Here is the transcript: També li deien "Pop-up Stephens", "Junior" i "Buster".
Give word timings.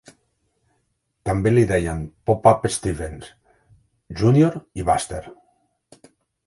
També 1.29 1.51
li 1.53 1.65
deien 1.71 2.01
"Pop-up 2.31 2.65
Stephens", 2.79 3.31
"Junior" 4.23 4.61
i 4.83 4.89
"Buster". 4.93 5.23